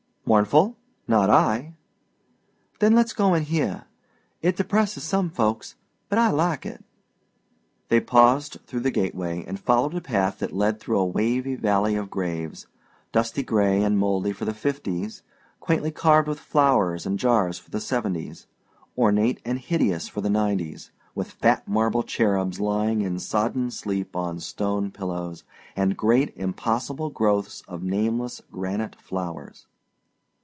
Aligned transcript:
"Mournful? 0.23 0.77
Not 1.09 1.29
I." 1.29 1.73
"Then 2.79 2.95
let's 2.95 3.11
go 3.11 3.33
in 3.33 3.43
here. 3.43 3.87
It 4.41 4.55
depresses 4.55 5.03
some 5.03 5.29
folks, 5.29 5.75
but 6.07 6.17
I 6.17 6.29
like 6.29 6.65
it." 6.65 6.85
They 7.89 7.99
passed 7.99 8.59
through 8.65 8.79
the 8.81 8.91
gateway 8.91 9.43
and 9.45 9.59
followed 9.59 9.93
a 9.93 9.99
path 9.99 10.39
that 10.39 10.53
led 10.53 10.79
through 10.79 10.99
a 10.99 11.05
wavy 11.05 11.55
valley 11.55 11.97
of 11.97 12.09
graves 12.09 12.67
dusty 13.11 13.43
gray 13.43 13.83
and 13.83 13.99
mouldy 13.99 14.31
for 14.31 14.45
the 14.45 14.53
fifties; 14.53 15.21
quaintly 15.59 15.91
carved 15.91 16.29
with 16.29 16.39
flowers 16.39 17.05
and 17.05 17.19
jars 17.19 17.59
for 17.59 17.69
the 17.71 17.81
seventies; 17.81 18.47
ornate 18.97 19.41
and 19.43 19.59
hideous 19.59 20.07
for 20.07 20.21
the 20.21 20.29
nineties, 20.29 20.91
with 21.13 21.29
fat 21.31 21.67
marble 21.67 22.03
cherubs 22.03 22.57
lying 22.57 23.01
in 23.01 23.19
sodden 23.19 23.69
sleep 23.69 24.15
on 24.15 24.39
stone 24.39 24.91
pillows, 24.91 25.43
and 25.75 25.97
great 25.97 26.31
impossible 26.37 27.09
growths 27.09 27.63
of 27.67 27.83
nameless 27.83 28.41
granite 28.49 28.95
flowers. 28.95 29.67